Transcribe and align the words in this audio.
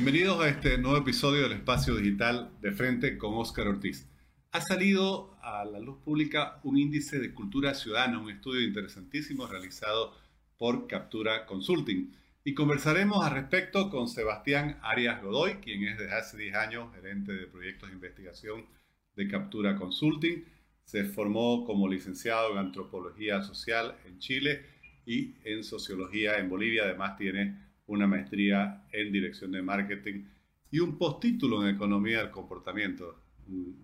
Bienvenidos 0.00 0.40
a 0.40 0.48
este 0.48 0.78
nuevo 0.78 0.98
episodio 0.98 1.42
del 1.42 1.54
Espacio 1.54 1.96
Digital 1.96 2.52
de 2.60 2.70
Frente 2.70 3.18
con 3.18 3.34
Óscar 3.34 3.66
Ortiz. 3.66 4.06
Ha 4.52 4.60
salido 4.60 5.36
a 5.42 5.64
la 5.64 5.80
luz 5.80 5.98
pública 6.04 6.60
un 6.62 6.78
índice 6.78 7.18
de 7.18 7.34
cultura 7.34 7.74
ciudadana, 7.74 8.20
un 8.20 8.30
estudio 8.30 8.60
interesantísimo 8.60 9.48
realizado 9.48 10.14
por 10.56 10.86
Captura 10.86 11.46
Consulting. 11.46 12.14
Y 12.44 12.54
conversaremos 12.54 13.26
al 13.26 13.32
respecto 13.32 13.90
con 13.90 14.06
Sebastián 14.06 14.78
Arias 14.82 15.20
Godoy, 15.20 15.54
quien 15.54 15.82
es 15.82 15.98
desde 15.98 16.14
hace 16.14 16.36
10 16.36 16.54
años 16.54 16.94
gerente 16.94 17.32
de 17.32 17.48
proyectos 17.48 17.88
de 17.88 17.96
investigación 17.96 18.66
de 19.16 19.26
Captura 19.26 19.74
Consulting. 19.74 20.44
Se 20.84 21.06
formó 21.06 21.64
como 21.66 21.88
licenciado 21.88 22.52
en 22.52 22.58
antropología 22.58 23.42
social 23.42 23.96
en 24.06 24.20
Chile 24.20 24.64
y 25.04 25.34
en 25.42 25.64
sociología 25.64 26.38
en 26.38 26.48
Bolivia. 26.48 26.84
Además 26.84 27.16
tiene 27.16 27.67
una 27.88 28.06
maestría 28.06 28.84
en 28.92 29.12
dirección 29.12 29.52
de 29.52 29.62
marketing 29.62 30.24
y 30.70 30.78
un 30.80 30.96
postítulo 30.96 31.62
en 31.62 31.74
economía 31.74 32.18
del 32.18 32.30
comportamiento, 32.30 33.20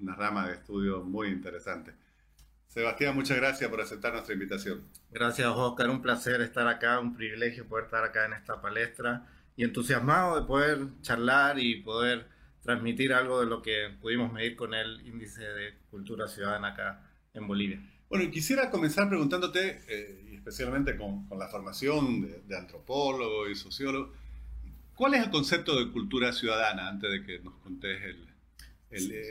una 0.00 0.14
rama 0.14 0.46
de 0.46 0.54
estudio 0.54 1.02
muy 1.02 1.28
interesante. 1.28 1.92
Sebastián, 2.68 3.14
muchas 3.14 3.36
gracias 3.36 3.70
por 3.70 3.80
aceptar 3.80 4.12
nuestra 4.12 4.34
invitación. 4.34 4.82
Gracias, 5.10 5.46
Oscar. 5.48 5.90
Un 5.90 6.02
placer 6.02 6.40
estar 6.40 6.66
acá, 6.66 6.98
un 6.98 7.14
privilegio 7.14 7.66
poder 7.66 7.84
estar 7.84 8.04
acá 8.04 8.26
en 8.26 8.34
esta 8.34 8.60
palestra 8.60 9.26
y 9.56 9.64
entusiasmado 9.64 10.40
de 10.40 10.46
poder 10.46 10.78
charlar 11.00 11.58
y 11.58 11.82
poder 11.82 12.26
transmitir 12.62 13.12
algo 13.12 13.40
de 13.40 13.46
lo 13.46 13.62
que 13.62 13.90
pudimos 14.00 14.32
medir 14.32 14.56
con 14.56 14.74
el 14.74 15.06
índice 15.06 15.42
de 15.42 15.74
cultura 15.90 16.26
ciudadana 16.26 16.68
acá 16.68 17.08
en 17.32 17.46
Bolivia. 17.46 17.80
Bueno, 18.14 18.30
quisiera 18.30 18.70
comenzar 18.70 19.08
preguntándote, 19.08 19.82
eh, 19.88 20.34
especialmente 20.34 20.96
con, 20.96 21.26
la 21.36 21.48
formación 21.48 22.46
de, 22.46 22.56
antropólogo 22.56 23.50
y 23.50 23.56
sociólogo, 23.56 24.12
¿cuál 24.94 25.14
es 25.14 25.24
el 25.24 25.30
concepto 25.30 25.76
de 25.76 25.90
cultura 25.90 26.32
ciudadana 26.32 26.86
antes 26.86 27.10
de 27.10 27.24
que 27.24 27.40
nos 27.40 27.54
contes 27.54 28.00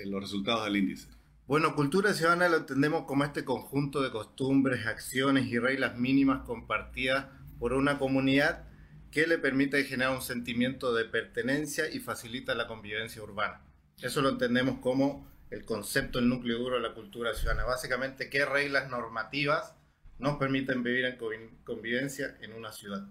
los 0.03 0.21
resultados 0.21 0.65
del 0.65 0.75
índice? 0.75 1.07
Bueno, 1.47 1.75
cultura 1.75 2.13
ciudadana 2.13 2.49
lo 2.49 2.57
entendemos 2.57 3.05
como 3.05 3.23
este 3.23 3.45
conjunto 3.45 4.01
de 4.01 4.11
costumbres, 4.11 4.85
acciones 4.85 5.45
y 5.45 5.59
reglas 5.59 5.97
mínimas 5.97 6.41
compartidas 6.41 7.27
por 7.59 7.71
una 7.71 7.97
comunidad 7.97 8.67
que 9.11 9.27
le 9.27 9.37
permite 9.37 9.81
generar 9.85 10.13
un 10.13 10.21
sentimiento 10.21 10.93
de 10.93 11.05
pertenencia 11.05 11.89
y 11.89 11.99
facilita 11.99 12.53
la 12.53 12.67
convivencia 12.67 13.23
urbana. 13.23 13.61
Eso 14.01 14.21
lo 14.21 14.27
entendemos 14.27 14.79
como 14.79 15.25
el 15.53 15.65
concepto, 15.65 16.19
el 16.19 16.27
núcleo 16.27 16.57
duro 16.57 16.75
de 16.77 16.81
la 16.81 16.95
cultura 16.95 17.33
ciudadana. 17.33 17.65
Básicamente, 17.65 18.29
qué 18.29 18.43
reglas 18.43 18.89
normativas 18.89 19.75
nos 20.17 20.37
permiten 20.37 20.83
vivir 20.83 21.05
en 21.05 21.17
convivencia 21.63 22.35
en 22.41 22.53
una 22.53 22.71
ciudad. 22.71 23.07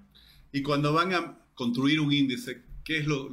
Y 0.50 0.62
cuando 0.62 0.92
van 0.92 1.14
a 1.14 1.38
construir 1.54 2.00
un 2.00 2.12
índice, 2.12 2.62
¿qué 2.84 2.98
es 2.98 3.06
lo, 3.06 3.30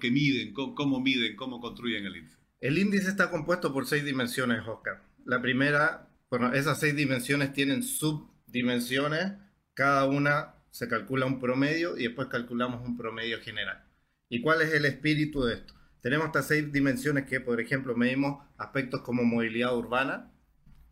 que 0.00 0.10
miden? 0.10 0.52
¿Cómo, 0.52 1.00
miden? 1.00 1.36
¿Cómo 1.36 1.60
construyen 1.60 2.04
el 2.06 2.16
índice? 2.16 2.36
El 2.60 2.78
índice 2.78 3.08
está 3.08 3.30
compuesto 3.30 3.72
por 3.72 3.86
seis 3.86 4.04
dimensiones, 4.04 4.66
Oscar. 4.66 5.02
La 5.24 5.40
primera, 5.40 6.08
bueno, 6.28 6.52
esas 6.52 6.80
seis 6.80 6.96
dimensiones 6.96 7.52
tienen 7.52 7.84
subdimensiones, 7.84 9.34
cada 9.74 10.04
una 10.06 10.54
se 10.70 10.88
calcula 10.88 11.26
un 11.26 11.38
promedio 11.38 11.96
y 11.96 12.04
después 12.04 12.28
calculamos 12.28 12.84
un 12.84 12.96
promedio 12.96 13.40
general. 13.40 13.84
¿Y 14.28 14.40
cuál 14.40 14.62
es 14.62 14.74
el 14.74 14.84
espíritu 14.84 15.44
de 15.44 15.54
esto? 15.54 15.74
Tenemos 16.00 16.26
estas 16.26 16.48
seis 16.48 16.72
dimensiones 16.72 17.26
que, 17.26 17.40
por 17.40 17.60
ejemplo, 17.60 17.96
medimos 17.96 18.44
aspectos 18.56 19.00
como 19.02 19.24
movilidad 19.24 19.76
urbana, 19.76 20.30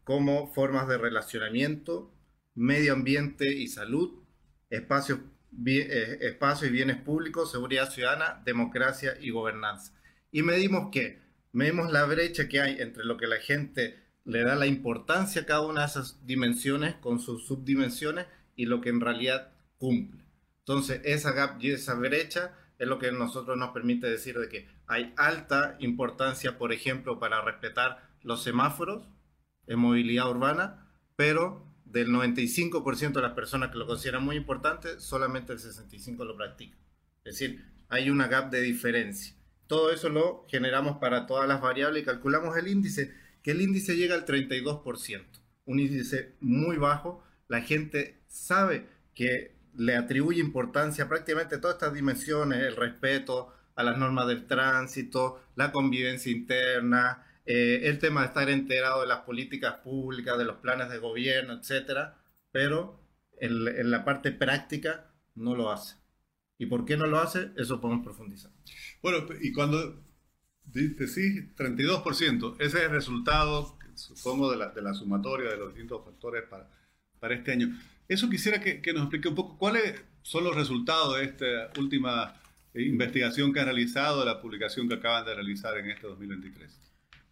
como 0.05 0.53
formas 0.53 0.89
de 0.89 0.99
relacionamiento, 0.99 2.13
medio 2.55 2.93
ambiente 2.93 3.53
y 3.53 3.69
salud, 3.69 4.23
espacios, 4.71 5.21
eh, 5.67 6.19
espacio 6.23 6.69
y 6.69 6.71
bienes 6.71 6.97
públicos, 6.97 7.53
seguridad 7.53 7.91
ciudadana, 7.91 8.43
democracia 8.45 9.17
y 9.21 9.31
gobernanza. 9.31 9.93
Y 10.33 10.43
medimos 10.43 10.89
qué? 10.91 11.21
Medimos 11.53 11.93
la 11.93 12.05
brecha 12.05 12.49
que 12.49 12.61
hay 12.61 12.81
entre 12.81 13.05
lo 13.05 13.17
que 13.17 13.27
la 13.27 13.39
gente 13.39 14.03
le 14.25 14.43
da 14.43 14.57
la 14.57 14.67
importancia 14.67 15.43
a 15.43 15.47
cada 15.47 15.63
una 15.63 15.83
de 15.83 15.87
esas 15.87 16.27
dimensiones 16.27 16.97
con 16.97 17.21
sus 17.21 17.47
subdimensiones 17.47 18.27
y 18.57 18.67
lo 18.67 18.81
que 18.81 18.89
en 18.89 19.01
realidad 19.01 19.53
cumple. 19.79 20.25
Entonces, 20.59 21.01
esa 21.05 21.33
gap 21.33 21.63
y 21.63 21.71
esa 21.71 21.95
brecha 21.95 22.53
es 22.79 22.89
lo 22.89 22.99
que 22.99 23.13
nosotros 23.13 23.57
nos 23.57 23.71
permite 23.71 24.09
decir 24.09 24.39
de 24.39 24.49
que 24.49 24.69
hay 24.87 25.13
alta 25.17 25.77
importancia, 25.81 26.59
por 26.59 26.73
ejemplo, 26.73 27.19
para 27.19 27.43
respetar 27.43 28.11
los 28.23 28.43
semáforos 28.43 29.09
en 29.67 29.79
movilidad 29.79 30.31
urbana, 30.31 30.91
pero 31.17 31.67
del 31.85 32.09
95% 32.09 33.13
de 33.13 33.23
las 33.23 33.33
personas 33.33 33.71
que 33.71 33.79
lo 33.79 33.87
consideran 33.87 34.25
muy 34.25 34.37
importante, 34.37 35.01
solamente 35.01 35.53
el 35.53 35.59
65% 35.59 36.25
lo 36.25 36.37
practica. 36.37 36.77
Es 37.25 37.39
decir, 37.39 37.65
hay 37.89 38.11
una 38.11 38.29
gap 38.29 38.51
de 38.51 38.61
diferencia. 38.61 39.35
Todo 39.67 39.91
eso 39.91 40.09
lo 40.09 40.47
generamos 40.49 40.99
para 40.99 41.27
todas 41.27 41.49
las 41.49 41.61
variables 41.61 42.03
y 42.03 42.07
calculamos 42.07 42.57
el 42.57 42.69
índice, 42.69 43.13
que 43.43 43.53
el 43.53 43.63
índice 43.63 43.97
llega 43.97 44.15
al 44.15 44.27
32%, 44.27 45.25
un 45.65 45.81
índice 45.81 46.37
muy 46.41 46.77
bajo. 46.77 47.25
La 47.49 47.63
gente 47.63 48.23
sabe 48.27 48.89
que 49.15 49.56
le 49.77 49.97
atribuye 49.97 50.41
importancia 50.41 51.09
prácticamente 51.09 51.57
a 51.57 51.61
todas 51.61 51.77
estas 51.77 51.95
dimensiones, 51.95 52.63
el 52.63 52.77
respeto 52.77 53.53
a 53.75 53.83
las 53.83 53.99
normas 53.99 54.27
del 54.27 54.47
tránsito, 54.47 55.43
la 55.55 55.71
convivencia 55.71 56.33
interna, 56.33 57.27
eh, 57.45 57.83
el 57.85 57.99
tema 57.99 58.23
de 58.23 58.27
estar 58.29 58.49
enterado 58.51 59.03
de 59.03 59.07
las 59.07 59.21
políticas 59.21 59.75
públicas, 59.75 60.37
de 60.39 60.45
los 60.45 60.57
planes 60.57 60.89
de 60.91 60.99
gobierno, 60.99 61.55
etcétera, 61.55 62.19
pero 62.51 63.01
en, 63.39 63.91
la 63.91 64.05
parte 64.05 64.33
práctica 64.33 65.13
no 65.35 65.55
lo 65.55 65.71
hace. 65.71 65.97
¿Y 66.59 66.67
por 66.67 66.87
qué 66.87 66.97
no 66.97 67.07
lo 67.07 67.19
hace? 67.19 67.51
Eso 67.57 67.81
podemos 67.81 68.03
profundizar. 68.03 68.51
Bueno, 69.03 69.27
y 69.43 69.53
cuando 69.53 70.03
dice 70.65 71.07
sí, 71.07 71.55
32%, 71.55 72.57
ese 72.59 72.79
es 72.79 72.85
el 72.85 72.91
resultado, 72.91 73.79
supongo, 73.95 74.51
de 74.51 74.57
la, 74.57 74.71
de 74.71 74.81
la 74.81 74.95
sumatoria 74.95 75.51
de 75.51 75.59
los 75.59 75.69
distintos 75.69 76.03
factores 76.03 76.45
para, 76.49 76.71
para 77.21 77.35
este 77.35 77.53
año. 77.53 77.77
Eso 78.09 78.31
quisiera 78.31 78.61
que, 78.61 78.81
nos 78.93 79.03
explique 79.03 79.29
un 79.29 79.35
poco 79.35 79.59
cuáles 79.59 80.01
son 80.23 80.45
los 80.45 80.55
resultados 80.55 81.17
de 81.17 81.25
esta 81.25 81.81
última 81.81 82.35
investigación 82.75 83.53
que 83.53 83.61
han 83.61 83.67
realizado, 83.67 84.25
la 84.25 84.41
publicación 84.41 84.89
que 84.89 84.95
acaban 84.95 85.25
de 85.25 85.35
realizar 85.35 85.77
en 85.79 85.91
este 85.91 86.07
2023. 86.07 86.87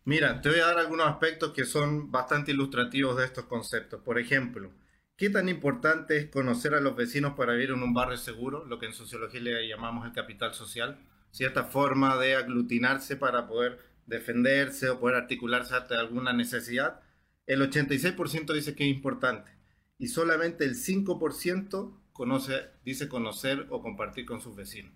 Mira, 0.04 0.40
te 0.40 0.48
voy 0.48 0.58
a 0.58 0.66
dar 0.66 0.78
algunos 0.78 1.06
aspectos 1.06 1.52
que 1.52 1.64
son 1.64 2.10
bastante 2.10 2.52
ilustrativos 2.52 3.16
de 3.16 3.24
estos 3.24 3.44
conceptos. 3.44 4.00
Por 4.02 4.18
ejemplo, 4.18 4.70
¿qué 5.16 5.30
tan 5.30 5.48
importante 5.48 6.16
es 6.16 6.26
conocer 6.26 6.74
a 6.74 6.80
los 6.80 6.96
vecinos 6.96 7.34
para 7.34 7.52
vivir 7.52 7.70
en 7.70 7.82
un 7.82 7.94
barrio 7.94 8.16
seguro, 8.16 8.64
lo 8.64 8.78
que 8.78 8.86
en 8.86 8.92
sociología 8.92 9.40
le 9.40 9.68
llamamos 9.68 10.06
el 10.06 10.12
capital 10.12 10.54
social? 10.54 10.98
Cierta 11.30 11.64
forma 11.64 12.16
de 12.16 12.34
aglutinarse 12.34 13.16
para 13.16 13.46
poder 13.46 13.78
defenderse 14.06 14.90
o 14.90 15.00
poder 15.00 15.16
articularse 15.16 15.74
ante 15.74 15.94
alguna 15.94 16.32
necesidad. 16.32 17.00
El 17.46 17.62
86% 17.62 18.52
dice 18.52 18.74
que 18.74 18.84
es 18.84 18.94
importante 18.94 19.54
y 20.04 20.08
solamente 20.08 20.66
el 20.66 20.74
5% 20.74 21.98
conoce, 22.12 22.68
dice 22.84 23.08
conocer 23.08 23.66
o 23.70 23.80
compartir 23.80 24.26
con 24.26 24.42
sus 24.42 24.54
vecinos. 24.54 24.92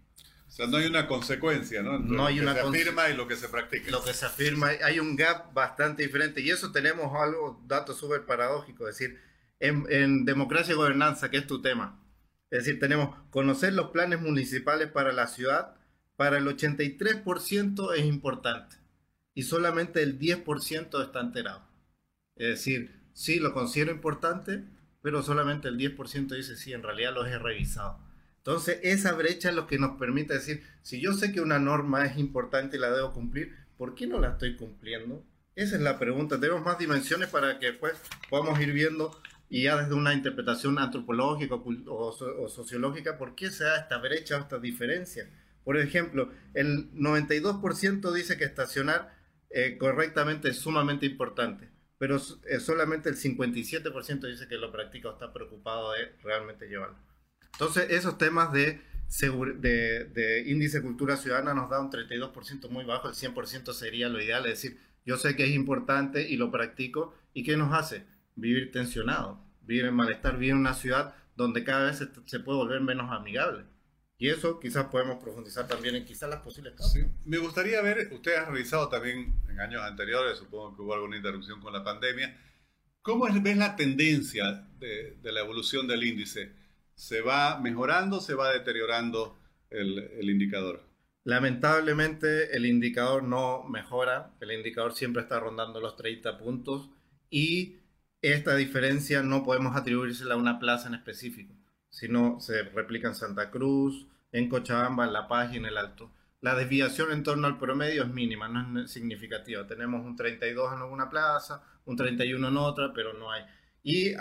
O 0.47 0.51
sea, 0.51 0.67
no 0.67 0.77
hay 0.77 0.87
una 0.87 1.07
consecuencia, 1.07 1.81
¿no? 1.83 1.99
no 1.99 2.27
hay 2.27 2.41
lo 2.41 2.53
que 2.53 2.61
se 2.61 2.69
afirma 2.69 3.09
y 3.09 3.17
lo 3.17 3.27
que 3.27 3.37
se 3.37 3.49
practica. 3.49 3.91
Lo 3.91 4.05
que 4.05 4.13
se 4.13 4.27
afirma, 4.27 4.69
hay 4.85 5.01
un 5.01 5.17
gap 5.17 5.55
bastante 5.55 6.03
diferente. 6.03 6.43
Y 6.43 6.51
eso 6.51 6.73
tenemos 6.73 7.11
algo, 7.19 7.65
dato 7.67 7.95
súper 7.95 8.27
paradójico. 8.27 8.87
Es 8.87 8.99
decir, 8.99 9.19
en, 9.61 9.87
en, 9.89 10.27
democracia 10.27 10.75
y 10.75 10.77
gobernanza, 10.77 11.31
que 11.31 11.39
es 11.39 11.47
tu 11.47 11.63
tema. 11.63 12.05
Es 12.51 12.67
decir, 12.67 12.79
tenemos 12.79 13.17
conocer 13.31 13.73
los 13.73 13.89
planes 13.89 14.21
municipales 14.21 14.91
para 14.91 15.15
la 15.15 15.27
ciudad. 15.27 15.75
Para 16.17 16.37
el 16.37 16.45
83% 16.45 17.95
es 17.95 18.05
importante. 18.05 18.77
Y 19.33 19.45
solamente 19.45 20.03
el 20.03 20.19
10% 20.19 21.03
está 21.03 21.21
enterado. 21.21 21.67
Es 22.37 22.49
decir, 22.49 23.11
sí, 23.15 23.41
lo 23.41 23.55
considero 23.55 23.91
importante, 23.91 24.65
pero 25.03 25.23
solamente 25.23 25.69
el 25.69 25.79
10% 25.79 26.29
dice 26.35 26.57
sí, 26.57 26.73
en 26.73 26.83
realidad 26.83 27.15
los 27.15 27.29
he 27.29 27.39
revisado. 27.39 27.99
Entonces, 28.39 28.81
esa 28.83 29.13
brecha 29.13 29.51
es 29.51 29.55
lo 29.55 29.67
que 29.67 29.79
nos 29.79 29.99
permite 29.99 30.35
decir, 30.35 30.63
si 30.83 31.01
yo 31.01 31.13
sé 31.13 31.33
que 31.33 31.41
una 31.41 31.59
norma 31.59 32.07
es 32.07 32.19
importante 32.19 32.77
y 32.77 32.81
la 32.81 32.91
debo 32.91 33.13
cumplir, 33.13 33.55
¿por 33.77 33.95
qué 33.95 34.07
no 34.07 34.21
la 34.21 34.31
estoy 34.31 34.57
cumpliendo? 34.57 35.25
Esa 35.55 35.77
es 35.77 35.83
la 35.83 35.99
pregunta. 35.99 36.41
Tenemos 36.41 36.65
más 36.65 36.79
dimensiones 36.79 37.29
para 37.29 37.59
que 37.59 37.67
después 37.67 37.95
podamos 38.31 38.59
ir 38.61 38.73
viendo 38.73 39.21
y 39.51 39.65
ya 39.65 39.77
desde 39.77 39.95
una 39.95 40.15
interpretación 40.15 40.79
antropológica 40.79 41.57
o, 41.57 42.49
sociológica, 42.49 43.19
¿por 43.19 43.35
qué 43.35 43.51
se 43.51 43.65
da 43.65 43.79
esta 43.79 43.99
brecha 43.99 44.37
o 44.37 44.41
esta 44.41 44.59
diferencia? 44.59 45.29
Por 45.65 45.77
ejemplo, 45.77 46.31
el 46.55 46.93
92% 46.93 48.13
dice 48.13 48.37
que 48.37 48.45
estacionar 48.45 49.15
eh, 49.51 49.77
correctamente 49.79 50.49
es 50.49 50.59
sumamente 50.59 51.07
importante 51.07 51.69
pero 51.99 52.17
eh, 52.49 52.61
solamente 52.61 53.09
el 53.09 53.17
57% 53.17 54.27
dice 54.27 54.49
que 54.49 54.57
lo 54.57 54.73
practica 54.73 55.11
o 55.11 55.13
está 55.13 55.33
preocupado 55.33 55.93
de 55.93 56.13
realmente 56.23 56.69
llevarlo. 56.69 56.97
Entonces, 57.53 57.91
esos 57.91 58.19
temas 58.19 58.53
de, 58.53 58.81
de, 59.59 60.05
de 60.05 60.45
índice 60.49 60.79
de 60.79 60.85
cultura 60.85 61.17
ciudadana 61.17 61.55
nos 61.55 61.69
da 61.69 61.81
un 61.81 61.91
32% 61.91 62.69
muy 62.71 62.85
bajo, 62.85 63.09
el 63.09 63.15
100% 63.15 63.73
sería 63.73 64.09
lo 64.09 64.23
ideal, 64.23 64.47
es 64.47 64.63
decir, 64.63 64.81
yo 65.05 65.17
sé 65.17 65.35
que 65.35 65.45
es 65.45 65.51
importante 65.51 66.29
y 66.29 66.37
lo 66.37 66.51
practico, 66.51 67.15
¿y 67.35 67.43
qué 67.43 67.57
nos 67.57 67.75
hace? 67.75 68.05
Vivir 68.37 68.71
tensionado, 68.71 69.43
vivir 69.63 69.87
en 69.87 69.95
malestar, 69.95 70.35
vivir 70.35 70.51
en 70.51 70.59
una 70.59 70.75
ciudad 70.75 71.15
donde 71.35 71.65
cada 71.65 71.87
vez 71.87 71.99
se, 71.99 72.09
se 72.27 72.41
puede 72.41 72.59
volver 72.59 72.81
menos 72.81 73.11
amigable. 73.11 73.65
Y 74.19 74.29
eso 74.29 74.59
quizás 74.59 74.87
podemos 74.87 75.23
profundizar 75.23 75.69
también 75.69 75.95
en 75.95 76.05
quizás 76.05 76.29
las 76.29 76.41
posibles 76.41 76.75
causas. 76.75 76.93
Sí. 76.93 77.07
Me 77.25 77.39
gustaría 77.39 77.81
ver, 77.81 78.09
usted 78.13 78.35
ha 78.35 78.47
revisado 78.47 78.89
también 78.89 79.41
en 79.49 79.61
años 79.61 79.81
anteriores, 79.83 80.39
supongo 80.39 80.75
que 80.75 80.83
hubo 80.83 80.95
alguna 80.95 81.17
interrupción 81.17 81.61
con 81.61 81.73
la 81.73 81.85
pandemia, 81.85 82.37
¿cómo 83.01 83.29
es, 83.29 83.41
ves 83.41 83.57
la 83.57 83.77
tendencia 83.77 84.67
de, 84.81 85.17
de, 85.23 85.33
la 85.33 85.41
evolución 85.41 85.87
del 85.87 86.03
índice? 86.03 86.53
¿Se 86.97 87.21
va 87.21 87.61
mejorando, 87.61 88.21
se 88.21 88.35
va 88.35 88.53
deteriorando 88.53 89.39
el, 89.71 89.99
el 89.99 90.31
indicador? 90.31 90.83
Lamentablemente 91.23 92.57
el 92.57 92.67
indicador 92.67 93.23
no 93.23 93.63
mejora, 93.65 94.35
el 94.41 94.51
indicador 94.51 94.95
siempre 94.95 95.23
está 95.23 95.39
rondando 95.39 95.81
los 95.81 95.95
30 95.95 96.39
puntos 96.39 96.91
y 97.31 97.77
esta 98.23 98.57
diferencia 98.57 99.23
no 99.23 99.45
podemos 99.45 99.77
atribuírsela 99.77 100.35
a 100.35 100.39
una 100.39 100.59
plaza 100.59 100.89
en 100.89 100.95
específico, 100.95 101.55
sino 101.99 102.39
se 102.39 102.63
replica 102.63 103.09
en 103.09 103.17
Santa 103.17 103.51
Cruz, 103.51 104.07
en 104.31 104.49
Cochabamba, 104.49 105.05
en 105.05 105.13
La 105.13 105.27
Paz 105.27 105.53
y 105.53 105.57
en 105.57 105.67
el 105.67 105.77
Alto. 105.77 106.13
La 106.41 106.55
desviación 106.55 107.11
en 107.11 107.25
torno 107.25 107.49
al 107.49 107.59
promedio 107.59 108.05
es 108.05 108.09
mínima, 108.09 108.47
no 108.47 108.83
es 108.83 108.93
significativa. 108.93 109.67
Tenemos 109.67 110.07
un 110.07 110.15
32 110.15 110.75
en 110.75 110.79
alguna 110.79 111.11
plaza, 111.11 111.61
un 111.87 111.97
31 111.97 112.47
en 112.47 112.57
otra, 112.57 112.93
pero 112.95 113.15
no 113.15 113.33
hay. 113.33 113.43
Y 113.83 114.15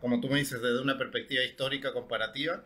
como 0.00 0.20
tú 0.20 0.28
me 0.28 0.38
dices, 0.38 0.62
desde 0.62 0.80
una 0.80 0.96
perspectiva 0.96 1.42
histórica 1.42 1.92
comparativa, 1.92 2.64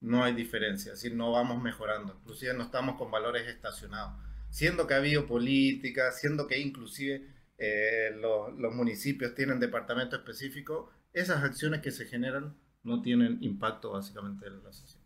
no 0.00 0.24
hay 0.24 0.32
diferencia, 0.32 0.92
es 0.92 1.02
decir, 1.02 1.14
no 1.14 1.32
vamos 1.32 1.62
mejorando, 1.62 2.14
inclusive 2.20 2.54
no 2.54 2.64
estamos 2.64 2.96
con 2.96 3.10
valores 3.10 3.46
estacionados, 3.48 4.12
siendo 4.50 4.86
que 4.86 4.94
ha 4.94 4.98
habido 4.98 5.26
política, 5.26 6.12
siendo 6.12 6.46
que 6.46 6.58
inclusive 6.58 7.26
eh, 7.58 8.10
los, 8.14 8.54
los, 8.58 8.74
municipios 8.74 9.34
tienen 9.34 9.58
departamento 9.58 10.16
específico, 10.16 10.90
esas 11.12 11.42
acciones 11.42 11.80
que 11.80 11.90
se 11.90 12.06
generan 12.06 12.54
no 12.86 13.02
tienen 13.02 13.38
impacto 13.42 13.92
básicamente 13.92 14.46
en 14.46 14.62
la 14.62 14.72
sociedad. 14.72 15.04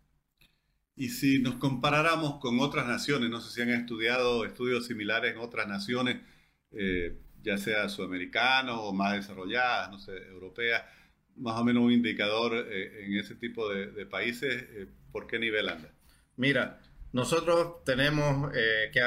Y 0.96 1.08
si 1.08 1.40
nos 1.40 1.54
comparáramos 1.54 2.38
con 2.40 2.60
otras 2.60 2.86
naciones, 2.86 3.30
no 3.30 3.40
sé 3.40 3.50
si 3.52 3.62
han 3.62 3.70
estudiado 3.70 4.44
estudios 4.44 4.86
similares 4.86 5.32
en 5.32 5.38
otras 5.38 5.66
naciones, 5.66 6.20
eh, 6.72 7.18
ya 7.42 7.56
sea 7.56 7.88
sudamericanos 7.88 8.78
o 8.80 8.92
más 8.92 9.14
desarrolladas, 9.14 9.90
no 9.90 9.98
sé, 9.98 10.12
europeas, 10.28 10.82
más 11.36 11.58
o 11.58 11.64
menos 11.64 11.82
un 11.82 11.92
indicador 11.92 12.54
eh, 12.54 13.06
en 13.06 13.18
ese 13.18 13.34
tipo 13.34 13.68
de, 13.68 13.86
de 13.92 14.06
países, 14.06 14.62
eh, 14.70 14.88
¿por 15.10 15.26
qué 15.26 15.38
nivel 15.38 15.68
anda? 15.68 15.90
Mira, 16.36 16.80
nosotros 17.12 17.82
tenemos 17.84 18.52
eh, 18.54 18.90
que 18.92 19.00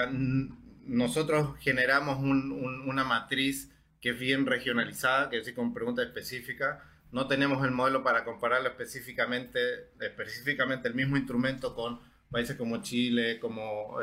nosotros 0.85 1.57
generamos 1.59 2.19
un, 2.19 2.51
un, 2.51 2.89
una 2.89 3.03
matriz 3.03 3.71
que 4.01 4.09
es 4.09 4.19
bien 4.19 4.45
regionalizada, 4.45 5.29
que 5.29 5.37
es 5.37 5.45
decir, 5.45 5.55
con 5.55 5.73
preguntas 5.73 6.05
específicas. 6.05 6.79
No 7.13 7.27
tenemos 7.27 7.63
el 7.63 7.71
modelo 7.71 8.03
para 8.03 8.25
compararlo 8.25 8.67
específicamente, 8.67 9.91
específicamente 10.01 10.89
el 10.89 10.95
mismo 10.95 11.15
instrumento 11.15 11.73
con 11.75 12.01
países 12.29 12.57
como 12.57 12.81
Chile, 12.81 13.39
como 13.39 13.99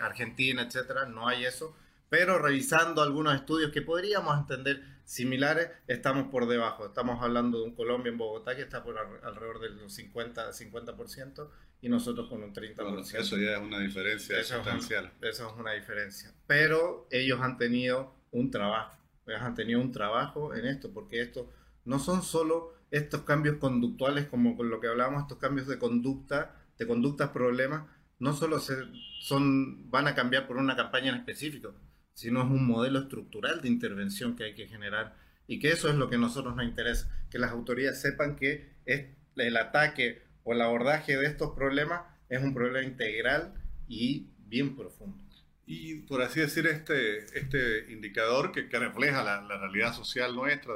Argentina, 0.00 0.62
etcétera. 0.62 1.06
No 1.06 1.28
hay 1.28 1.44
eso. 1.44 1.76
Pero 2.08 2.38
revisando 2.38 3.02
algunos 3.02 3.34
estudios 3.34 3.70
que 3.70 3.82
podríamos 3.82 4.38
entender 4.38 4.82
similares, 5.04 5.68
estamos 5.86 6.28
por 6.28 6.48
debajo. 6.48 6.86
Estamos 6.86 7.22
hablando 7.22 7.58
de 7.58 7.64
un 7.64 7.74
Colombia 7.74 8.10
en 8.10 8.16
Bogotá 8.16 8.56
que 8.56 8.62
está 8.62 8.82
por 8.82 8.96
alrededor 8.98 9.60
del 9.60 9.90
50, 9.90 10.50
50% 10.50 11.50
y 11.82 11.88
nosotros 11.90 12.28
con 12.28 12.42
un 12.42 12.54
30%. 12.54 12.76
Bueno, 12.76 13.00
eso 13.00 13.36
ya 13.36 13.56
es 13.56 13.58
una 13.58 13.78
diferencia 13.78 14.42
sustancial. 14.42 15.12
eso 15.20 15.50
es 15.50 15.60
una 15.60 15.72
diferencia. 15.72 16.32
Pero 16.46 17.06
ellos 17.10 17.40
han 17.42 17.58
tenido 17.58 18.14
un 18.30 18.50
trabajo. 18.50 18.96
Ellos 19.26 19.42
han 19.42 19.54
tenido 19.54 19.80
un 19.80 19.92
trabajo 19.92 20.54
en 20.54 20.64
esto, 20.64 20.90
porque 20.94 21.20
esto 21.20 21.52
no 21.84 21.98
son 21.98 22.22
solo 22.22 22.74
estos 22.90 23.22
cambios 23.22 23.56
conductuales, 23.56 24.26
como 24.26 24.56
con 24.56 24.70
lo 24.70 24.80
que 24.80 24.88
hablábamos, 24.88 25.22
estos 25.22 25.38
cambios 25.38 25.66
de 25.66 25.78
conducta, 25.78 26.54
de 26.78 26.86
conductas 26.86 27.30
problemas, 27.30 27.84
no 28.18 28.32
solo 28.32 28.58
se, 28.60 28.74
son, 29.20 29.90
van 29.90 30.08
a 30.08 30.14
cambiar 30.14 30.46
por 30.46 30.56
una 30.56 30.76
campaña 30.76 31.10
en 31.10 31.16
específico, 31.16 31.74
sino 32.14 32.42
es 32.42 32.46
un 32.46 32.66
modelo 32.66 33.00
estructural 33.00 33.60
de 33.60 33.68
intervención 33.68 34.36
que 34.36 34.44
hay 34.44 34.54
que 34.54 34.66
generar 34.66 35.16
y 35.46 35.58
que 35.58 35.70
eso 35.70 35.88
es 35.88 35.94
lo 35.94 36.08
que 36.08 36.16
a 36.16 36.18
nosotros 36.18 36.56
nos 36.56 36.66
interesa, 36.66 37.10
que 37.30 37.38
las 37.38 37.52
autoridades 37.52 38.00
sepan 38.00 38.36
que 38.36 38.76
es 38.86 39.06
el 39.36 39.56
ataque 39.56 40.22
o 40.42 40.52
el 40.52 40.60
abordaje 40.60 41.16
de 41.16 41.26
estos 41.26 41.54
problemas 41.54 42.02
es 42.28 42.42
un 42.42 42.54
problema 42.54 42.86
integral 42.86 43.54
y 43.86 44.30
bien 44.46 44.76
profundo. 44.76 45.24
Y 45.66 45.96
por 46.06 46.22
así 46.22 46.40
decir, 46.40 46.66
este, 46.66 47.18
este 47.38 47.92
indicador 47.92 48.52
que, 48.52 48.62
refleja 48.78 49.22
la, 49.22 49.58
realidad 49.58 49.94
social 49.94 50.34
nuestra, 50.34 50.74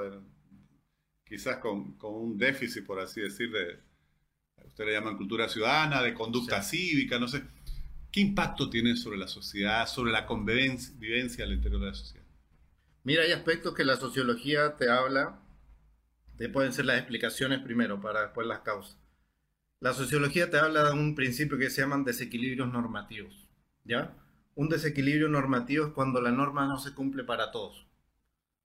quizás 1.33 1.57
con, 1.57 1.95
con, 1.95 2.13
un 2.13 2.37
déficit, 2.37 2.85
por 2.85 3.01
así 3.01 3.23
decir, 3.23 3.51
de, 3.51 3.79
usted 4.67 4.85
le 4.85 4.93
llaman 4.93 5.17
cultura 5.17 5.49
ciudadana, 5.49 6.03
de 6.03 6.13
conducta 6.13 6.63
sí. 6.63 6.77
cívica, 6.77 7.19
no 7.19 7.27
sé 7.27 7.43
¿Qué 8.11 8.21
impacto 8.21 8.69
tiene 8.69 8.95
sobre 8.97 9.17
la 9.17 9.27
sociedad, 9.27 9.87
sobre 9.87 10.13
la 10.13 10.27
convivencia 10.27 11.43
al 11.43 11.53
interior 11.55 11.81
de 11.81 11.87
la 11.87 11.95
sociedad? 11.95 12.27
Mira, 13.05 13.23
hay 13.23 13.33
aspectos 13.33 13.75
que 13.75 13.83
la 13.83 13.97
sociología 13.97 14.77
te 14.77 14.91
habla, 14.91 15.41
te 16.37 16.51
pueden 16.51 16.75
ser 16.75 16.85
las 16.85 16.99
explicaciones 16.99 17.61
primero 17.61 18.03
para 18.03 18.21
después 18.25 18.47
las 18.47 18.61
causas. 18.61 18.99
La 19.81 19.95
sociología 19.95 20.51
te 20.51 20.59
habla 20.59 20.85
de 20.85 20.93
un 20.93 21.15
principio 21.15 21.57
que 21.57 21.71
se 21.71 21.81
llaman 21.81 22.05
desequilibrios 22.05 22.71
normativos, 22.71 23.49
¿ya? 23.85 24.15
Un 24.55 24.69
desequilibrio 24.69 25.31
normativo 25.31 25.87
es 25.87 25.93
cuando 25.95 26.21
la 26.21 26.31
norma 26.31 26.67
no 26.67 26.79
se 26.79 26.93
cumple 26.93 27.25
para 27.25 27.53
todos. 27.53 27.87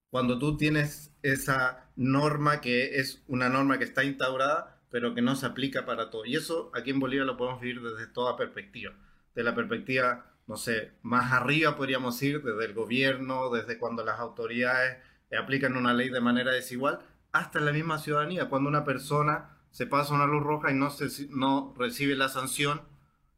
Cuando 0.09 0.39
tú 0.39 0.57
tienes 0.57 1.13
esa 1.21 1.89
norma 1.95 2.61
que 2.61 2.99
es 2.99 3.23
una 3.27 3.49
norma 3.49 3.77
que 3.77 3.83
está 3.83 4.03
instaurada, 4.03 4.81
pero 4.89 5.13
que 5.13 5.21
no 5.21 5.35
se 5.35 5.45
aplica 5.45 5.85
para 5.85 6.09
todos. 6.09 6.27
Y 6.27 6.35
eso 6.35 6.71
aquí 6.73 6.91
en 6.91 6.99
Bolivia 6.99 7.25
lo 7.25 7.37
podemos 7.37 7.61
vivir 7.61 7.81
desde 7.81 8.07
toda 8.07 8.37
perspectiva 8.37 8.93
de 9.37 9.43
la 9.43 9.53
perspectiva, 9.53 10.25
no 10.47 10.57
sé, 10.57 10.93
más 11.03 11.31
arriba 11.31 11.77
podríamos 11.77 12.19
ir, 12.23 12.41
desde 12.41 12.65
el 12.65 12.73
gobierno, 12.73 13.51
desde 13.51 13.77
cuando 13.77 14.03
las 14.03 14.19
autoridades 14.19 14.97
aplican 15.39 15.77
una 15.77 15.93
ley 15.93 16.09
de 16.09 16.21
manera 16.21 16.51
desigual, 16.51 17.01
hasta 17.31 17.59
la 17.59 17.71
misma 17.71 17.99
ciudadanía, 17.99 18.49
cuando 18.49 18.67
una 18.67 18.83
persona 18.83 19.59
se 19.69 19.85
pasa 19.85 20.15
una 20.15 20.25
luz 20.25 20.41
roja 20.41 20.71
y 20.71 20.73
no, 20.73 20.89
se, 20.89 21.27
no 21.29 21.75
recibe 21.77 22.15
la 22.15 22.29
sanción, 22.29 22.81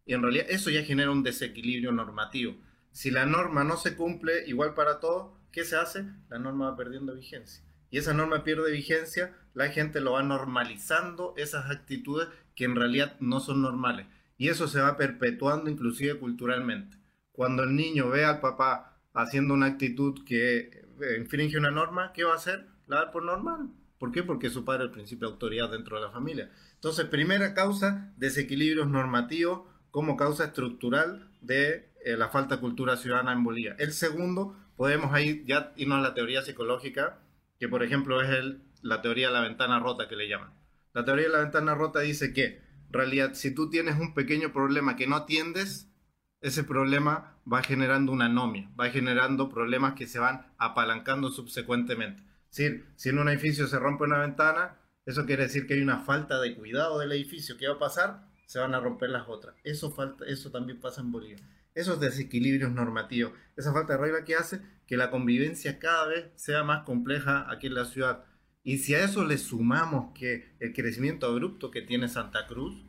y 0.06 0.14
en 0.14 0.22
realidad 0.22 0.46
eso 0.50 0.70
ya 0.70 0.84
genera 0.84 1.12
un 1.12 1.22
desequilibrio 1.22 1.92
normativo. 1.92 2.56
Si 2.94 3.12
la 3.12 3.26
norma 3.26 3.66
no 3.66 3.76
se 3.76 3.98
cumple 3.98 4.48
igual 4.48 4.74
para 4.74 5.02
todos, 5.02 5.38
¿qué 5.52 5.64
se 5.64 5.76
hace? 5.76 6.06
La 6.30 6.40
norma 6.40 6.72
va 6.72 6.78
perdiendo 6.78 7.16
vigencia. 7.16 7.64
Y 7.90 7.98
esa 7.98 8.14
norma 8.14 8.44
pierde 8.44 8.72
vigencia, 8.72 9.36
la 9.54 9.70
gente 9.70 10.00
lo 10.00 10.14
va 10.14 10.24
normalizando, 10.24 11.34
esas 11.38 11.72
actitudes 11.72 12.28
que 12.56 12.66
en 12.66 12.76
realidad 12.76 13.16
no 13.20 13.40
son 13.40 13.62
normales. 13.62 14.06
Y 14.38 14.50
eso 14.50 14.68
se 14.68 14.80
va 14.80 14.98
perpetuando 14.98 15.70
inclusive 15.70 16.20
culturalmente. 16.20 16.98
Cuando 17.32 17.64
el 17.64 17.76
niño 17.76 18.10
ve 18.10 18.26
al 18.26 18.40
papá 18.40 19.02
haciendo 19.14 19.54
una 19.54 19.66
actitud 19.66 20.24
que 20.26 20.60
eh, 21.02 21.18
infringe 21.18 21.58
una 21.58 21.72
norma, 21.72 22.14
¿qué 22.14 22.24
va 22.24 22.34
a 22.34 22.38
hacer? 22.38 22.68
La 22.88 22.98
dar 22.98 23.12
por 23.12 23.24
normal. 23.24 23.70
¿Por 23.98 24.12
qué? 24.12 24.24
Porque 24.24 24.50
su 24.50 24.64
padre 24.64 24.84
es 24.84 24.88
el 24.88 24.94
principio 24.94 25.28
de 25.28 25.34
autoridad 25.34 25.72
dentro 25.72 25.98
de 25.98 26.06
la 26.06 26.12
familia. 26.12 26.52
Entonces, 26.76 27.06
primera 27.06 27.54
causa, 27.54 28.14
desequilibrios 28.18 28.88
normativos 28.88 29.64
como 29.92 30.16
causa 30.16 30.46
estructural 30.46 31.30
de 31.42 31.92
eh, 32.06 32.16
la 32.16 32.30
falta 32.30 32.56
de 32.56 32.62
cultura 32.62 32.96
ciudadana 32.96 33.34
en 33.34 33.44
Bolivia. 33.44 33.76
El 33.78 33.92
segundo, 33.92 34.56
podemos 34.80 35.14
ahí 35.14 35.44
ya 35.46 35.74
irnos 35.76 35.98
a 35.98 36.02
la 36.02 36.14
teoría 36.14 36.42
psicológica, 36.42 37.20
que 37.60 37.68
por 37.68 37.84
ejemplo 37.84 38.22
es 38.22 38.56
la 38.82 39.02
teoría 39.02 39.28
de 39.28 39.34
la 39.34 39.42
ventana 39.42 39.78
rota 39.78 40.08
que 40.08 40.16
le 40.16 40.30
llaman. 40.30 40.54
La 40.94 41.04
teoría 41.04 41.26
de 41.26 41.34
la 41.34 41.40
ventana 41.40 41.76
rota 41.76 42.00
dice 42.00 42.32
que 42.32 42.62
realidad, 42.90 43.34
si 43.34 43.54
tú 43.54 43.70
tienes 43.70 44.00
un 44.00 44.14
pequeño 44.14 44.54
problema 44.54 44.96
que 44.96 45.06
no 45.06 45.18
atiendes, 45.18 45.92
ese 46.40 46.64
problema 46.64 47.38
va 47.46 47.62
generando 47.62 48.14
una 48.14 48.28
anomia, 48.28 48.72
va 48.80 48.90
generando 48.90 49.50
problemas 49.50 49.96
que 49.96 50.08
se 50.08 50.20
van 50.20 50.48
apalancando 50.58 51.30
subsecuentemente. 51.30 52.24
Es 52.50 52.56
decir, 52.56 52.86
si 52.96 53.10
en 53.10 53.20
un 53.20 53.28
edificio 53.28 53.68
se 53.68 53.80
rompe 53.80 54.06
una 54.06 54.20
ventana, 54.20 54.78
eso 55.06 55.26
quiere 55.26 55.44
decir 55.44 55.68
que 55.68 55.74
hay 55.74 55.82
una 55.82 56.00
falta 56.00 56.40
de 56.40 56.56
cuidado 56.56 57.00
del 57.00 57.12
edificio. 57.12 57.58
¿Qué 57.58 57.68
va 57.68 57.74
a 57.76 57.80
pasar? 57.80 58.30
Se 58.46 58.60
van 58.60 58.74
a 58.74 58.80
romper 58.80 59.10
las 59.10 59.28
otras. 59.28 59.56
Eso, 59.66 59.92
falta, 59.92 60.24
eso 60.24 60.52
también 60.52 60.80
pasa 60.80 61.02
en 61.02 61.12
Bolivia. 61.12 61.44
Esos 61.76 62.00
desequilibrios 62.00 62.72
normativos, 62.72 63.34
esa 63.56 63.74
falta 63.74 63.94
de 63.94 64.00
regla 64.00 64.26
que 64.26 64.36
hace 64.36 64.62
que 64.88 64.98
la 64.98 65.12
convivencia 65.12 65.78
cada 65.78 66.08
vez 66.08 66.32
sea 66.36 66.64
más 66.64 66.84
compleja 66.84 67.46
aquí 67.52 67.68
en 67.68 67.76
la 67.76 67.86
ciudad. 67.86 68.26
Y 68.64 68.80
si 68.80 68.96
a 68.96 69.04
eso 69.04 69.24
le 69.24 69.38
sumamos 69.38 70.14
que 70.18 70.56
el 70.60 70.74
crecimiento 70.74 71.28
abrupto 71.28 71.72
que 71.72 71.82
tiene 71.82 72.10
Santa 72.10 72.48
Cruz, 72.48 72.84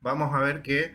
vamos 0.00 0.34
a 0.34 0.40
ver 0.40 0.62
que 0.62 0.94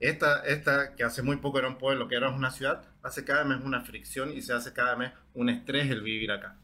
esta, 0.00 0.44
esta 0.44 0.96
que 0.96 1.04
hace 1.04 1.22
muy 1.22 1.36
poco 1.36 1.60
era 1.60 1.68
un 1.68 1.78
pueblo, 1.78 2.08
que 2.08 2.16
era 2.16 2.30
una 2.30 2.50
ciudad, 2.50 2.84
hace 3.02 3.24
cada 3.24 3.44
mes 3.44 3.60
una 3.64 3.82
fricción 3.82 4.32
y 4.32 4.42
se 4.42 4.52
hace 4.52 4.72
cada 4.72 4.96
mes 4.96 5.12
un 5.34 5.48
estrés 5.48 5.88
el 5.90 6.02
vivir 6.02 6.32
acá. 6.32 6.58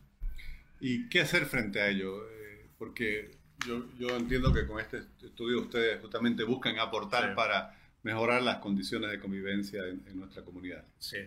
¿Y 0.81 1.09
qué 1.09 1.21
hacer 1.21 1.47
frente 1.47 1.81
a 1.81 1.89
ello? 1.89 2.29
Eh, 2.29 2.71
porque 2.77 3.31
yo, 3.65 3.85
yo 3.97 4.17
entiendo 4.17 4.53
que 4.53 4.67
con 4.67 4.81
este 4.81 4.99
estudio 5.23 5.61
ustedes 5.61 6.01
justamente 6.01 6.43
buscan 6.43 6.79
aportar 6.79 7.31
sí. 7.31 7.35
para 7.37 7.78
mejorar 8.03 8.43
las 8.43 8.59
condiciones 8.59 9.11
de 9.11 9.21
convivencia 9.21 9.87
en, 9.87 10.03
en, 10.07 10.19
nuestra 10.19 10.43
comunidad. 10.43 10.85
Sí. 10.99 11.19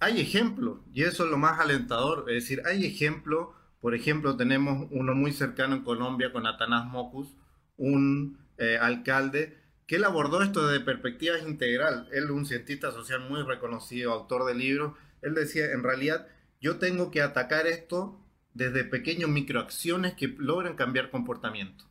Hay 0.00 0.20
ejemplos, 0.20 0.80
y 0.92 1.02
eso 1.02 1.24
es 1.24 1.30
lo 1.30 1.38
más 1.38 1.60
alentador, 1.60 2.24
es 2.28 2.44
decir, 2.44 2.62
hay 2.66 2.86
ejemplos 2.86 3.48
por 3.80 3.94
ejemplo, 3.94 4.36
tenemos 4.36 4.88
uno 4.90 5.14
muy 5.14 5.32
cercano 5.32 5.76
en 5.76 5.82
Colombia 5.82 6.32
con 6.32 6.46
Atanás 6.46 6.86
Mocus, 6.86 7.28
un 7.76 8.38
eh, 8.58 8.76
alcalde 8.80 9.56
que 9.86 9.96
él 9.96 10.04
abordó 10.04 10.42
esto 10.42 10.66
desde 10.66 10.84
perspectivas 10.84 11.42
integral. 11.42 12.08
Él, 12.12 12.30
un 12.30 12.44
cientista 12.44 12.90
social 12.90 13.20
muy 13.28 13.42
reconocido, 13.42 14.12
autor 14.12 14.44
de 14.46 14.54
libros, 14.54 14.94
él 15.22 15.34
decía, 15.34 15.72
en 15.72 15.82
realidad, 15.82 16.26
yo 16.60 16.78
tengo 16.78 17.10
que 17.10 17.22
atacar 17.22 17.66
esto 17.66 18.20
desde 18.52 18.84
pequeñas 18.84 19.30
microacciones 19.30 20.14
que 20.14 20.34
logran 20.38 20.74
cambiar 20.74 21.10
comportamiento. 21.10 21.87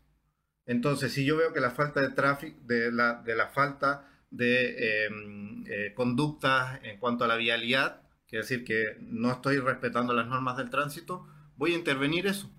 Entonces, 0.67 1.13
si 1.13 1.25
yo 1.25 1.37
veo 1.37 1.53
que 1.53 1.61
la 1.61 1.71
falta 1.71 2.01
de 2.01 2.09
tráfico, 2.09 2.59
de 2.65 2.91
la, 2.91 3.51
falta 3.53 4.05
de 4.29 5.05
em, 5.05 5.63
eh, 5.65 5.93
conductas 5.95 6.79
en 6.83 6.99
cuanto 6.99 7.23
a 7.23 7.27
la 7.27 7.37
vialidad, 7.37 8.01
quiere 8.27 8.43
decir 8.43 8.65
que 8.65 8.97
no 8.99 9.31
estoy 9.31 9.59
respetando 9.59 10.13
las 10.13 10.27
normas 10.27 10.57
del 10.57 10.69
tránsito, 10.69 11.25
voy 11.55 11.73
a 11.73 11.77
intervenir 11.77 12.27
eso. 12.27 12.51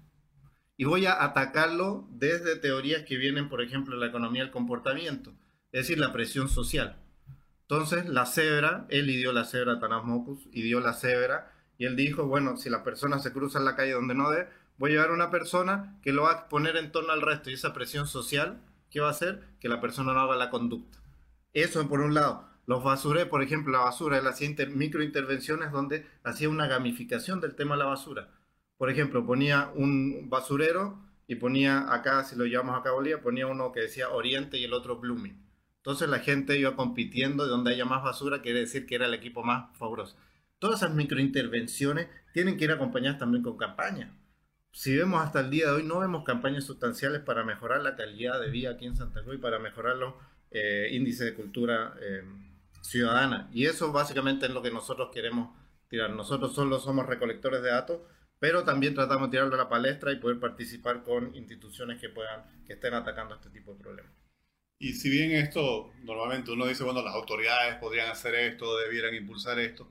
Y 0.78 0.84
voy 0.84 1.04
a 1.04 1.22
atacarlo 1.22 2.08
desde 2.10 2.56
teorías 2.56 3.02
que 3.02 3.18
vienen, 3.18 3.50
por 3.50 3.60
ejemplo, 3.60 3.94
de 3.94 4.00
la 4.00 4.06
economía 4.06 4.42
del 4.42 4.52
comportamiento, 4.52 5.34
es 5.70 5.82
decir, 5.82 5.98
la 5.98 6.12
presión 6.12 6.48
social. 6.48 7.02
Entonces, 7.62 8.08
la 8.08 8.24
cebra, 8.24 8.86
él 8.88 9.06
dio 9.08 9.32
la 9.32 9.44
cebra, 9.44 9.78
Tanás 9.78 10.04
Mocus, 10.04 10.50
dio 10.50 10.80
la 10.80 10.94
cebra, 10.94 11.52
y 11.76 11.84
él 11.84 11.94
dijo, 11.94 12.26
bueno, 12.26 12.56
si 12.56 12.70
la 12.70 12.82
persona 12.82 13.18
se 13.18 13.32
cruza 13.32 13.58
en 13.58 13.66
la 13.66 13.76
calle 13.76 13.92
donde 13.92 14.14
no 14.14 14.30
debe, 14.30 14.48
voy 14.78 14.90
a 14.90 14.94
llevar 14.94 15.10
a 15.10 15.14
una 15.14 15.30
persona 15.30 15.98
que 16.02 16.12
lo 16.12 16.22
va 16.22 16.32
a 16.32 16.48
poner 16.48 16.76
en 16.76 16.92
torno 16.92 17.12
al 17.12 17.20
resto, 17.20 17.50
y 17.50 17.54
esa 17.54 17.74
presión 17.74 18.06
social, 18.06 18.62
¿qué 18.90 19.00
va 19.00 19.08
a 19.08 19.12
hacer? 19.12 19.44
Que 19.60 19.68
la 19.68 19.80
persona 19.80 20.14
no 20.14 20.20
haga 20.20 20.36
la 20.36 20.50
conducta. 20.50 20.98
Eso 21.52 21.86
por 21.88 22.00
un 22.00 22.14
lado. 22.14 22.48
Los 22.66 22.84
basuré, 22.84 23.26
por 23.26 23.42
ejemplo, 23.42 23.72
la 23.72 23.80
basura, 23.80 24.18
él 24.18 24.26
hacía 24.26 24.50
microintervenciones 24.68 25.72
donde 25.72 26.06
hacía 26.22 26.48
una 26.48 26.66
gamificación 26.66 27.40
del 27.40 27.54
tema 27.54 27.74
de 27.74 27.78
la 27.78 27.86
basura. 27.86 28.28
Por 28.76 28.90
ejemplo, 28.90 29.24
ponía 29.24 29.70
un 29.74 30.28
basurero 30.28 31.02
y 31.26 31.36
ponía 31.36 31.92
acá, 31.92 32.24
si 32.24 32.36
lo 32.36 32.44
llevamos 32.44 32.78
acá 32.78 32.90
a 32.90 32.92
Bolivia, 32.92 33.22
ponía 33.22 33.46
uno 33.46 33.72
que 33.72 33.80
decía 33.80 34.10
Oriente 34.10 34.58
y 34.58 34.64
el 34.64 34.74
otro 34.74 34.98
Blooming. 34.98 35.48
Entonces 35.78 36.08
la 36.08 36.18
gente 36.18 36.58
iba 36.58 36.76
compitiendo 36.76 37.44
de 37.44 37.50
donde 37.50 37.72
haya 37.72 37.86
más 37.86 38.02
basura, 38.02 38.42
quiere 38.42 38.60
decir 38.60 38.86
que 38.86 38.96
era 38.96 39.06
el 39.06 39.14
equipo 39.14 39.42
más 39.42 39.76
fabuloso. 39.78 40.16
Todas 40.58 40.82
esas 40.82 40.94
microintervenciones 40.94 42.08
tienen 42.34 42.56
que 42.56 42.64
ir 42.64 42.72
acompañadas 42.72 43.18
también 43.18 43.42
con 43.42 43.56
campañas. 43.56 44.10
Si 44.72 44.96
vemos 44.96 45.22
hasta 45.22 45.40
el 45.40 45.50
día 45.50 45.66
de 45.66 45.72
hoy, 45.72 45.82
no 45.82 46.00
vemos 46.00 46.24
campañas 46.24 46.64
sustanciales 46.64 47.20
para 47.22 47.44
mejorar 47.44 47.80
la 47.80 47.96
calidad 47.96 48.40
de 48.40 48.50
vida 48.50 48.70
aquí 48.70 48.86
en 48.86 48.96
Santa 48.96 49.22
Cruz 49.22 49.36
y 49.36 49.38
para 49.38 49.58
mejorar 49.58 49.96
los 49.96 50.14
eh, 50.50 50.88
índices 50.92 51.26
de 51.26 51.34
cultura 51.34 51.94
eh, 52.00 52.22
ciudadana. 52.82 53.48
Y 53.52 53.66
eso 53.66 53.92
básicamente 53.92 54.46
es 54.46 54.52
lo 54.52 54.62
que 54.62 54.70
nosotros 54.70 55.10
queremos 55.12 55.56
tirar. 55.88 56.10
Nosotros 56.10 56.54
solo 56.54 56.78
somos 56.78 57.06
recolectores 57.06 57.62
de 57.62 57.70
datos, 57.70 58.00
pero 58.38 58.64
también 58.64 58.94
tratamos 58.94 59.28
de 59.28 59.32
tirarlo 59.32 59.54
a 59.54 59.58
la 59.58 59.68
palestra 59.68 60.12
y 60.12 60.16
poder 60.16 60.38
participar 60.38 61.02
con 61.02 61.34
instituciones 61.34 62.00
que 62.00 62.08
puedan, 62.08 62.64
que 62.66 62.74
estén 62.74 62.94
atacando 62.94 63.34
este 63.34 63.50
tipo 63.50 63.74
de 63.74 63.80
problemas. 63.80 64.12
Y 64.78 64.92
si 64.92 65.10
bien 65.10 65.32
esto, 65.32 65.92
normalmente 66.04 66.52
uno 66.52 66.66
dice, 66.66 66.84
bueno, 66.84 67.02
las 67.02 67.14
autoridades 67.14 67.76
podrían 67.76 68.10
hacer 68.10 68.34
esto, 68.36 68.78
debieran 68.78 69.12
impulsar 69.14 69.58
esto, 69.58 69.90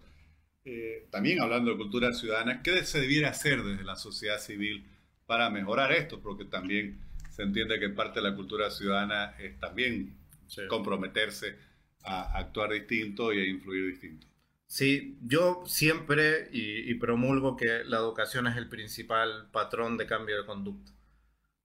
eh, 0.70 1.08
también 1.12 1.40
hablando 1.40 1.72
de 1.72 1.78
cultura 1.78 2.12
ciudadana, 2.12 2.62
¿qué 2.62 2.84
se 2.84 3.00
debiera 3.00 3.30
hacer 3.30 3.64
desde 3.64 3.86
la 3.86 3.96
sociedad 3.96 4.38
civil 4.38 4.86
para 5.26 5.50
mejorar 5.50 5.94
esto? 5.94 6.20
Porque 6.20 6.44
también 6.44 7.00
se 7.30 7.44
entiende 7.44 7.80
que 7.80 7.88
parte 7.88 8.20
de 8.20 8.30
la 8.30 8.36
cultura 8.36 8.70
ciudadana 8.70 9.34
es 9.40 9.58
también 9.62 10.18
comprometerse 10.68 11.56
a 12.04 12.38
actuar 12.38 12.72
distinto 12.72 13.32
y 13.32 13.40
a 13.40 13.46
influir 13.46 13.92
distinto. 13.92 14.28
Sí, 14.66 15.18
yo 15.22 15.64
siempre 15.68 16.50
y, 16.52 16.94
promulgo 16.96 17.56
que 17.56 17.86
la 17.86 18.00
educación 18.00 18.48
es 18.48 18.58
el 18.58 18.68
principal 18.68 19.50
patrón 19.54 19.96
de 19.96 20.06
cambio 20.06 20.38
de 20.38 20.46
conducta. 20.46 20.92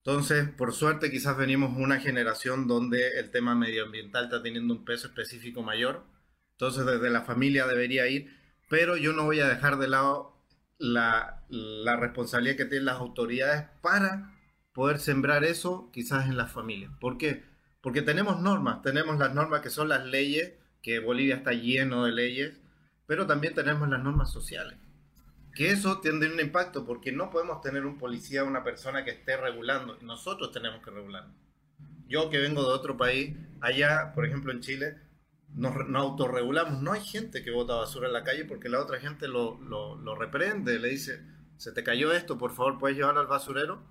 Entonces, 0.04 0.48
por 0.48 0.72
suerte, 0.72 1.10
quizás 1.10 1.36
venimos 1.36 1.76
una 1.76 1.98
generación 1.98 2.68
donde 2.68 3.18
el 3.18 3.32
tema 3.32 3.56
medioambiental 3.56 4.24
está 4.24 4.44
teniendo 4.44 4.74
un 4.74 4.84
peso 4.84 5.08
específico 5.08 5.62
mayor. 5.62 6.04
Entonces, 6.52 6.86
desde 6.86 7.10
la 7.10 7.22
familia 7.22 7.66
debería 7.66 8.06
ir, 8.06 8.41
pero 8.72 8.96
yo 8.96 9.12
no 9.12 9.24
voy 9.24 9.38
a 9.40 9.48
dejar 9.48 9.76
de 9.76 9.86
lado 9.86 10.34
la, 10.78 11.42
responsabilidad 12.00 12.56
que 12.56 12.64
tienen 12.64 12.86
las 12.86 13.00
autoridades 13.00 13.66
para 13.82 14.34
poder 14.72 14.98
sembrar 14.98 15.44
eso 15.44 15.90
quizás 15.92 16.24
en 16.24 16.38
las 16.38 16.50
familias. 16.50 16.90
¿Por 16.98 17.18
qué? 17.18 17.44
Porque 17.82 18.00
tenemos 18.00 18.40
normas, 18.40 18.80
tenemos 18.80 19.18
las 19.18 19.34
normas 19.34 19.60
que 19.60 19.68
son 19.68 19.90
las 19.90 20.06
leyes, 20.06 20.54
que 20.80 21.00
Bolivia 21.00 21.34
está 21.34 21.52
lleno 21.52 22.06
de 22.06 22.12
leyes, 22.12 22.54
pero 23.06 23.26
también 23.26 23.54
tenemos 23.54 23.90
las 23.90 24.02
normas 24.02 24.32
sociales 24.32 24.78
que 25.54 25.70
eso 25.70 26.00
tiene 26.00 26.32
un 26.32 26.40
impacto 26.40 26.86
porque 26.86 27.12
no 27.12 27.28
podemos 27.28 27.60
tener 27.60 27.84
un 27.84 27.98
policía, 27.98 28.42
una 28.42 28.64
persona 28.64 29.04
que 29.04 29.10
esté 29.10 29.36
regulando, 29.36 29.98
nosotros 30.00 30.50
tenemos 30.50 30.82
que 30.82 30.90
regular. 30.90 31.26
Yo 32.08 32.30
que 32.30 32.38
vengo 32.38 32.62
de 32.62 32.72
otro 32.72 32.96
país, 32.96 33.36
allá, 33.60 34.14
por 34.14 34.24
ejemplo 34.24 34.50
en 34.50 34.60
Chile, 34.60 34.96
nos, 35.54 35.74
autorregulamos, 35.94 36.80
no 36.82 36.92
hay 36.92 37.00
gente 37.02 37.42
que 37.42 37.50
bota 37.50 37.74
basura 37.74 38.06
en 38.06 38.14
la 38.14 38.24
calle 38.24 38.44
porque 38.44 38.68
la 38.68 38.80
otra 38.80 39.00
gente 39.00 39.28
lo, 39.28 39.60
lo, 39.60 39.96
lo 39.96 40.14
reprende, 40.14 40.78
le 40.78 40.88
dice, 40.88 41.22
se 41.56 41.72
te 41.72 41.84
cayó 41.84 42.12
esto, 42.12 42.38
por 42.38 42.52
favor 42.54 42.78
puedes 42.78 42.96
llevarlo 42.96 43.20
al 43.20 43.26
basurero. 43.26 43.82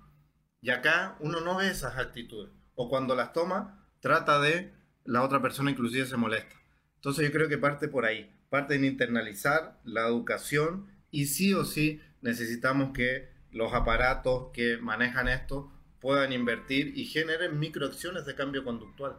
Y 0.60 0.70
acá 0.70 1.16
uno 1.20 1.40
no 1.40 1.56
ve 1.56 1.68
esas 1.68 1.96
actitudes. 1.98 2.52
O 2.74 2.88
cuando 2.88 3.14
las 3.14 3.32
toma, 3.32 3.88
trata 4.00 4.40
de, 4.40 4.72
la 5.04 5.22
otra 5.22 5.42
persona 5.42 5.70
inclusive 5.70 6.06
se 6.06 6.16
molesta. 6.16 6.54
Entonces 6.96 7.26
yo 7.26 7.32
creo 7.32 7.48
que 7.48 7.58
parte 7.58 7.88
por 7.88 8.04
ahí, 8.04 8.32
parte 8.48 8.74
en 8.74 8.84
internalizar 8.84 9.80
la 9.84 10.06
educación 10.06 10.86
y 11.10 11.26
sí 11.26 11.52
o 11.54 11.64
sí 11.64 12.00
necesitamos 12.20 12.92
que 12.92 13.30
los 13.50 13.74
aparatos 13.74 14.50
que 14.52 14.78
manejan 14.78 15.28
esto 15.28 15.72
puedan 16.00 16.32
invertir 16.32 16.96
y 16.96 17.04
generen 17.06 17.58
microacciones 17.58 18.24
de 18.24 18.34
cambio 18.34 18.64
conductual, 18.64 19.16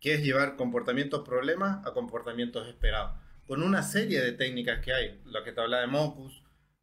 que 0.00 0.14
es 0.14 0.22
llevar 0.22 0.56
comportamientos 0.56 1.22
problemas 1.22 1.86
a 1.86 1.92
comportamientos 1.92 2.68
esperados, 2.68 3.18
con 3.46 3.62
una 3.62 3.82
serie 3.82 4.20
de 4.20 4.32
técnicas 4.32 4.84
que 4.84 4.92
hay, 4.92 5.20
lo 5.24 5.42
que 5.44 5.52
te 5.52 5.60
habla 5.60 5.80
de 5.80 5.86
Mocus, 5.86 6.42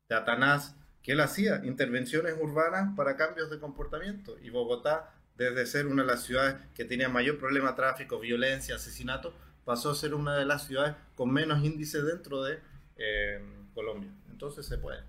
de 0.09 0.15
Atanás, 0.15 0.75
que 1.01 1.11
él 1.11 1.19
hacía 1.19 1.61
intervenciones 1.65 2.35
urbanas 2.39 2.95
para 2.95 3.17
cambios 3.17 3.49
de 3.49 3.59
comportamiento. 3.59 4.37
Y 4.41 4.49
Bogotá 4.49 5.13
desde 5.35 5.65
ser 5.65 5.87
una 5.87 6.03
de 6.03 6.07
las 6.07 6.23
ciudades 6.23 6.55
que 6.73 6.85
tenía 6.85 7.09
mayor 7.09 7.37
problema 7.37 7.71
de 7.71 7.75
tráfico, 7.75 8.19
violencia, 8.19 8.75
asesinato, 8.75 9.33
pasó 9.65 9.91
a 9.91 9.95
ser 9.95 10.13
una 10.13 10.35
de 10.37 10.45
las 10.45 10.67
ciudades 10.67 10.95
con 11.15 11.31
menos 11.31 11.63
índice 11.63 12.01
dentro 12.01 12.43
de 12.43 12.59
eh, 12.97 13.41
Colombia. 13.73 14.11
Entonces 14.29 14.65
se 14.65 14.77
puede. 14.77 15.01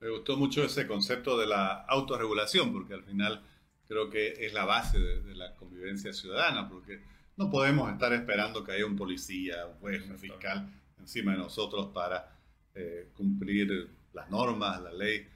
Me 0.00 0.10
gustó 0.10 0.36
mucho 0.36 0.64
ese 0.64 0.86
concepto 0.86 1.38
de 1.38 1.46
la 1.46 1.84
autorregulación, 1.84 2.72
porque 2.72 2.94
al 2.94 3.04
final 3.04 3.42
creo 3.86 4.10
que 4.10 4.46
es 4.46 4.52
la 4.52 4.64
base 4.64 4.98
de, 4.98 5.34
la 5.34 5.54
convivencia 5.56 6.12
ciudadana, 6.12 6.68
porque 6.68 7.02
no 7.38 7.50
podemos 7.50 7.90
estar 7.90 8.12
esperando 8.12 8.64
que 8.64 8.72
haya 8.72 8.84
un 8.84 8.96
policía, 8.96 9.64
un 9.64 9.74
juez, 9.74 10.02
un 10.10 10.18
fiscal 10.18 10.68
encima 10.98 11.32
de 11.32 11.38
nosotros 11.38 11.90
para 11.94 12.36
eh, 12.74 13.08
cumplir 13.16 13.88
las 14.12 14.28
normas, 14.28 14.82
la 14.82 14.92
ley. 14.92 15.26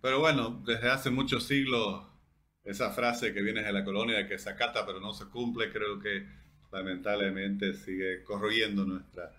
Pero 0.00 0.20
bueno, 0.20 0.62
desde 0.64 0.88
hace 0.88 1.10
muchos 1.10 1.44
siglos 1.44 2.06
esa 2.64 2.90
frase 2.90 3.34
que 3.34 3.42
viene 3.42 3.62
de 3.62 3.72
la 3.72 3.84
colonia 3.84 4.28
que 4.28 4.38
se 4.38 4.50
acata 4.50 4.86
pero 4.86 5.00
no 5.00 5.12
se 5.12 5.26
cumple, 5.26 5.72
creo 5.72 5.98
que 5.98 6.26
lamentablemente 6.70 7.74
sigue 7.74 8.22
corroyendo 8.22 8.84
nuestra 8.84 9.32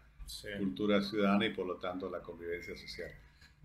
cultura 0.58 1.02
ciudadana 1.02 1.46
y 1.46 1.54
por 1.54 1.66
lo 1.66 1.78
tanto 1.78 2.10
la 2.10 2.20
convivencia 2.20 2.76
social. 2.76 3.12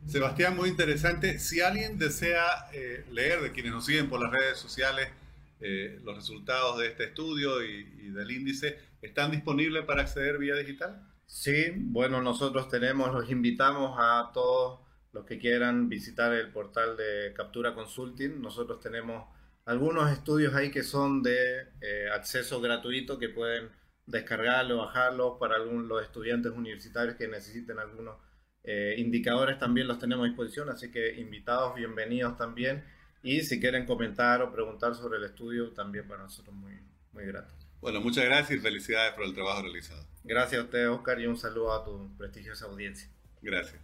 Sebastián, 0.06 0.56
muy 0.56 0.68
interesante. 0.68 1.40
Si 1.40 1.60
alguien 1.60 1.98
desea 1.98 2.44
eh, 2.72 3.04
leer 3.10 3.40
de 3.40 3.50
quienes 3.50 3.72
nos 3.72 3.84
siguen 3.84 4.08
por 4.08 4.22
las 4.22 4.30
redes 4.30 4.58
sociales 4.58 5.08
eh, 5.60 5.98
los 6.04 6.16
resultados 6.16 6.78
de 6.78 6.88
este 6.88 7.04
estudio 7.04 7.62
y, 7.64 8.10
del 8.10 8.30
índice, 8.30 8.78
¿están 9.02 9.30
disponibles 9.30 9.84
para 9.84 10.02
acceder 10.02 10.38
vía 10.38 10.54
digital? 10.54 11.02
Sí, 11.26 11.72
bueno, 11.76 12.22
nosotros 12.22 12.68
tenemos, 12.68 13.12
los 13.12 13.30
invitamos 13.30 13.96
a 13.98 14.30
todos 14.32 14.80
los 15.12 15.24
que 15.24 15.38
quieran 15.38 15.88
visitar 15.88 16.32
el 16.32 16.50
portal 16.50 16.96
de 16.96 17.32
Captura 17.34 17.74
Consulting. 17.74 18.40
Nosotros 18.40 18.80
tenemos 18.80 19.28
algunos 19.64 20.10
estudios 20.10 20.54
ahí 20.54 20.70
que 20.70 20.82
son 20.82 21.22
de 21.22 21.62
eh, 21.80 22.08
acceso 22.12 22.60
gratuito 22.60 23.18
que 23.18 23.28
pueden 23.28 23.70
descargarlo, 24.06 24.78
bajarlo 24.78 25.38
para 25.38 25.56
algunos, 25.56 25.86
los 25.86 26.02
estudiantes 26.02 26.52
universitarios 26.52 27.16
que 27.16 27.28
necesiten 27.28 27.78
algunos 27.78 28.16
eh, 28.64 28.94
indicadores 28.98 29.58
también 29.58 29.86
los 29.86 29.98
tenemos 29.98 30.24
a 30.24 30.28
disposición, 30.28 30.68
así 30.68 30.90
que 30.90 31.14
invitados, 31.18 31.74
bienvenidos 31.74 32.36
también. 32.36 32.84
Y 33.22 33.42
si 33.42 33.60
quieren 33.60 33.84
comentar 33.86 34.42
o 34.42 34.52
preguntar 34.52 34.94
sobre 34.94 35.18
el 35.18 35.24
estudio, 35.24 35.70
también 35.70 36.06
para 36.06 36.22
nosotros 36.22 36.54
muy, 36.54 36.78
muy 37.12 37.24
grato. 37.26 37.52
Bueno, 37.80 38.00
muchas 38.00 38.24
gracias 38.24 38.58
y 38.58 38.62
felicidades 38.62 39.14
por 39.14 39.24
el 39.24 39.34
trabajo 39.34 39.62
realizado. 39.62 40.04
Gracias 40.24 40.60
a 40.60 40.64
usted, 40.64 40.90
Oscar, 40.90 41.20
y 41.20 41.26
un 41.26 41.36
saludo 41.36 41.72
a 41.72 41.84
tu 41.84 42.16
prestigiosa 42.16 42.66
audiencia. 42.66 43.08
Gracias. 43.42 43.80